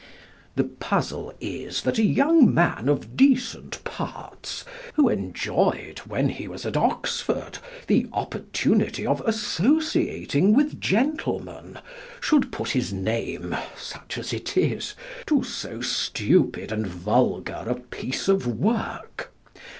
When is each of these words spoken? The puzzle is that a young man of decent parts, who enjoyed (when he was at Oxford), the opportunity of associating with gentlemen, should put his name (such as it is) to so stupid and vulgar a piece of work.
The 0.55 0.63
puzzle 0.63 1.31
is 1.39 1.83
that 1.83 1.99
a 1.99 2.03
young 2.03 2.51
man 2.51 2.89
of 2.89 3.15
decent 3.15 3.83
parts, 3.83 4.65
who 4.95 5.09
enjoyed 5.09 5.99
(when 6.07 6.29
he 6.29 6.47
was 6.47 6.65
at 6.65 6.75
Oxford), 6.75 7.59
the 7.85 8.07
opportunity 8.11 9.05
of 9.05 9.21
associating 9.27 10.55
with 10.55 10.81
gentlemen, 10.81 11.77
should 12.19 12.51
put 12.51 12.69
his 12.69 12.91
name 12.91 13.55
(such 13.77 14.17
as 14.17 14.33
it 14.33 14.57
is) 14.57 14.95
to 15.27 15.43
so 15.43 15.81
stupid 15.81 16.71
and 16.71 16.87
vulgar 16.87 17.63
a 17.67 17.75
piece 17.75 18.27
of 18.27 18.47
work. 18.47 19.31